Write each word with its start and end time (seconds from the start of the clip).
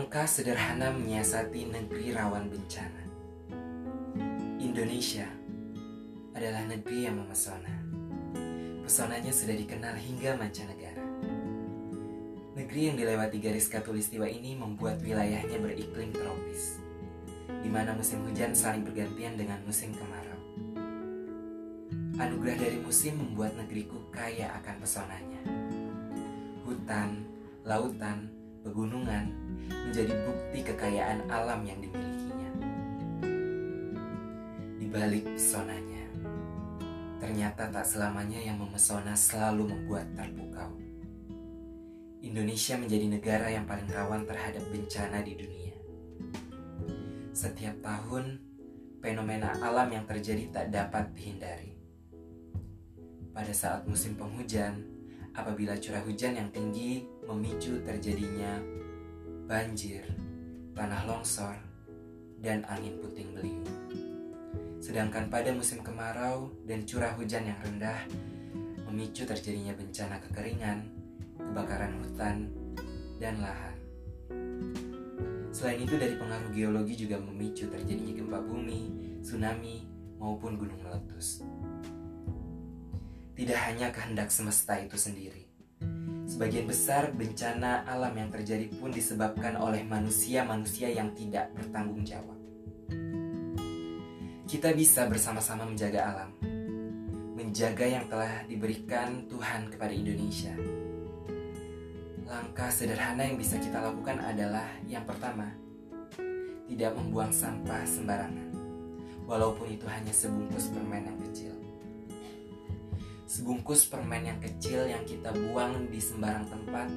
Langkah 0.00 0.24
sederhana 0.24 0.96
menyiasati 0.96 1.68
negeri 1.68 2.16
rawan 2.16 2.48
bencana. 2.48 3.04
Indonesia 4.56 5.28
adalah 6.32 6.64
negeri 6.64 7.04
yang 7.04 7.20
memesona. 7.20 7.84
Pesonanya 8.80 9.28
sudah 9.28 9.52
dikenal 9.52 10.00
hingga 10.00 10.40
mancanegara. 10.40 11.04
Negeri 12.56 12.80
yang 12.80 12.96
dilewati 12.96 13.44
garis 13.44 13.68
katulistiwa 13.68 14.24
ini 14.24 14.56
membuat 14.56 15.04
wilayahnya 15.04 15.60
beriklim 15.60 16.16
tropis, 16.16 16.80
di 17.60 17.68
mana 17.68 17.92
musim 17.92 18.24
hujan 18.24 18.56
saling 18.56 18.88
bergantian 18.88 19.36
dengan 19.36 19.60
musim 19.68 19.92
kemarau. 19.92 20.40
Anugerah 22.16 22.56
dari 22.56 22.80
musim 22.80 23.20
membuat 23.20 23.52
negeriku 23.52 24.00
kaya 24.08 24.48
akan 24.64 24.80
pesonanya. 24.80 25.44
Hutan, 26.64 27.20
lautan, 27.68 28.32
pegunungan 28.64 29.49
menjadi 29.68 30.14
bukti 30.22 30.58
kekayaan 30.62 31.26
alam 31.26 31.66
yang 31.66 31.82
dimilikinya. 31.82 32.50
Di 34.78 34.86
balik 34.86 35.24
pesonanya, 35.34 36.04
ternyata 37.18 37.68
tak 37.68 37.84
selamanya 37.84 38.38
yang 38.38 38.56
memesona 38.62 39.18
selalu 39.18 39.68
membuat 39.68 40.06
terpukau. 40.14 40.72
Indonesia 42.20 42.78
menjadi 42.78 43.06
negara 43.10 43.48
yang 43.50 43.66
paling 43.66 43.88
rawan 43.90 44.22
terhadap 44.28 44.62
bencana 44.70 45.24
di 45.24 45.34
dunia. 45.34 45.76
Setiap 47.34 47.80
tahun, 47.80 48.38
fenomena 49.00 49.56
alam 49.58 49.88
yang 49.88 50.04
terjadi 50.04 50.52
tak 50.52 50.66
dapat 50.70 51.10
dihindari. 51.16 51.72
Pada 53.32 53.50
saat 53.56 53.88
musim 53.88 54.14
penghujan, 54.20 54.84
apabila 55.32 55.78
curah 55.80 56.04
hujan 56.04 56.36
yang 56.36 56.50
tinggi 56.52 57.08
memicu 57.24 57.80
terjadinya 57.86 58.60
banjir, 59.50 60.06
tanah 60.78 61.10
longsor, 61.10 61.58
dan 62.38 62.62
angin 62.70 63.02
puting 63.02 63.34
beliung. 63.34 63.66
Sedangkan 64.78 65.26
pada 65.26 65.50
musim 65.50 65.82
kemarau 65.82 66.54
dan 66.70 66.86
curah 66.86 67.18
hujan 67.18 67.50
yang 67.50 67.58
rendah 67.58 67.98
memicu 68.86 69.26
terjadinya 69.26 69.74
bencana 69.74 70.22
kekeringan, 70.22 70.86
kebakaran 71.34 71.98
hutan, 71.98 72.46
dan 73.18 73.42
lahan. 73.42 73.74
Selain 75.50 75.82
itu 75.82 75.98
dari 75.98 76.14
pengaruh 76.14 76.54
geologi 76.54 76.94
juga 76.94 77.18
memicu 77.18 77.66
terjadinya 77.66 78.22
gempa 78.22 78.38
bumi, 78.46 79.18
tsunami, 79.18 79.82
maupun 80.22 80.62
gunung 80.62 80.78
meletus. 80.78 81.42
Tidak 83.34 83.58
hanya 83.66 83.90
kehendak 83.90 84.30
semesta 84.30 84.78
itu 84.78 84.94
sendiri. 84.94 85.49
Sebagian 86.40 86.72
besar 86.72 87.12
bencana 87.12 87.84
alam 87.84 88.16
yang 88.16 88.32
terjadi 88.32 88.72
pun 88.80 88.88
disebabkan 88.88 89.60
oleh 89.60 89.84
manusia-manusia 89.84 90.88
yang 90.88 91.12
tidak 91.12 91.52
bertanggung 91.52 92.00
jawab. 92.00 92.32
Kita 94.48 94.72
bisa 94.72 95.04
bersama-sama 95.04 95.68
menjaga 95.68 96.00
alam, 96.00 96.32
menjaga 97.36 97.84
yang 97.84 98.08
telah 98.08 98.40
diberikan 98.48 99.28
Tuhan 99.28 99.68
kepada 99.68 99.92
Indonesia 99.92 100.56
Langkah 102.24 102.72
sederhana 102.72 103.20
yang 103.20 103.36
bisa 103.36 103.60
kita 103.60 103.76
lakukan 103.76 104.24
adalah 104.24 104.64
yang 104.88 105.04
pertama, 105.04 105.44
tidak 106.72 106.96
membuang 106.96 107.36
sampah 107.36 107.84
sembarangan, 107.84 108.48
walaupun 109.28 109.68
itu 109.68 109.84
hanya 109.92 110.14
sebungkus 110.16 110.72
permen 110.72 111.04
yang 111.04 111.20
kecil. 111.20 111.52
Sebungkus 113.30 113.86
permen 113.86 114.26
yang 114.26 114.42
kecil 114.42 114.90
yang 114.90 115.06
kita 115.06 115.30
buang 115.30 115.86
di 115.86 116.02
sembarang 116.02 116.50
tempat 116.50 116.90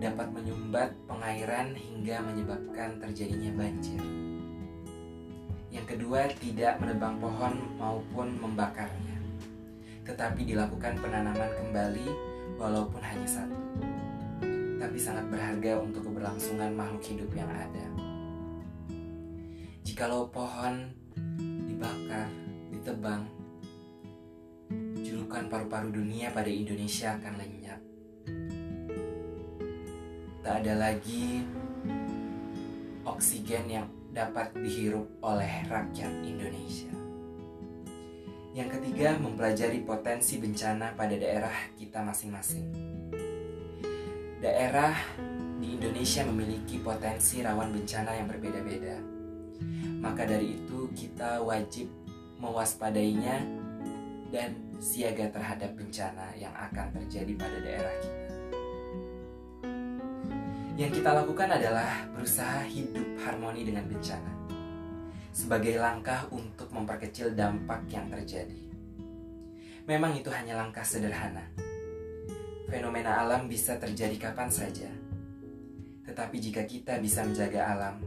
dapat 0.00 0.32
menyumbat 0.32 0.96
pengairan 1.04 1.76
hingga 1.76 2.24
menyebabkan 2.24 2.96
terjadinya 2.96 3.52
banjir. 3.60 4.00
Yang 5.68 5.86
kedua, 5.92 6.32
tidak 6.40 6.80
menebang 6.80 7.20
pohon 7.20 7.76
maupun 7.76 8.40
membakarnya, 8.40 9.20
tetapi 10.08 10.48
dilakukan 10.48 10.96
penanaman 10.96 11.52
kembali 11.52 12.08
walaupun 12.56 13.04
hanya 13.04 13.28
satu 13.28 13.60
tapi 14.80 14.96
sangat 14.96 15.28
berharga 15.28 15.76
untuk 15.76 16.08
keberlangsungan 16.08 16.72
makhluk 16.72 17.04
hidup 17.04 17.30
yang 17.36 17.52
ada. 17.52 17.84
Jikalau 19.84 20.24
pohon 20.32 20.88
dibakar, 21.68 22.32
ditebang, 22.72 23.28
julukan 25.04 25.48
paru-paru 25.48 25.92
dunia 25.92 26.32
pada 26.32 26.48
Indonesia 26.48 27.16
akan 27.16 27.32
lenyap. 27.38 27.80
Tak 30.40 30.54
ada 30.64 30.74
lagi 30.76 31.44
oksigen 33.04 33.64
yang 33.68 33.86
dapat 34.10 34.50
dihirup 34.56 35.06
oleh 35.22 35.68
rakyat 35.68 36.12
Indonesia. 36.26 36.90
Yang 38.50 38.80
ketiga, 38.80 39.14
mempelajari 39.14 39.86
potensi 39.86 40.42
bencana 40.42 40.98
pada 40.98 41.14
daerah 41.14 41.54
kita 41.78 42.02
masing-masing 42.02 42.66
Daerah 44.40 44.96
di 45.60 45.76
Indonesia 45.76 46.24
memiliki 46.24 46.80
potensi 46.80 47.44
rawan 47.44 47.76
bencana 47.76 48.16
yang 48.16 48.24
berbeda-beda. 48.24 48.96
Maka 50.00 50.24
dari 50.24 50.56
itu 50.56 50.88
kita 50.96 51.44
wajib 51.44 51.92
mewaspadainya 52.40 53.59
dan 54.30 54.54
siaga 54.78 55.28
terhadap 55.30 55.74
bencana 55.74 56.32
yang 56.38 56.54
akan 56.54 56.86
terjadi 56.94 57.32
pada 57.36 57.58
daerah 57.60 57.94
kita. 58.00 58.26
Yang 60.80 60.90
kita 61.02 61.10
lakukan 61.12 61.50
adalah 61.52 62.08
berusaha 62.16 62.64
hidup 62.64 63.08
harmoni 63.20 63.68
dengan 63.68 63.84
bencana 63.84 64.32
sebagai 65.30 65.76
langkah 65.76 66.26
untuk 66.32 66.72
memperkecil 66.72 67.36
dampak 67.36 67.84
yang 67.92 68.08
terjadi. 68.08 68.62
Memang 69.84 70.16
itu 70.16 70.30
hanya 70.30 70.56
langkah 70.56 70.86
sederhana, 70.86 71.44
Fenomena 72.70 73.18
alam 73.18 73.50
bisa 73.50 73.74
terjadi 73.82 74.30
kapan 74.30 74.46
saja. 74.46 74.86
Tetapi 76.06 76.36
jika 76.38 76.62
kita 76.62 77.02
bisa 77.02 77.26
menjaga 77.26 77.66
alam, 77.66 77.98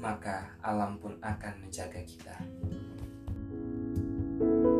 maka 0.00 0.48
alam 0.64 0.96
pun 0.96 1.20
akan 1.20 1.54
menjaga 1.60 2.00
kita. 2.00 2.36
thank 4.36 4.66
you 4.68 4.75